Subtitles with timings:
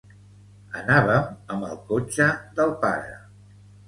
[0.77, 2.27] Anàvem amb el cotxe
[2.61, 3.13] del pare.